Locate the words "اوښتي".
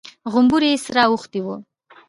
1.07-1.39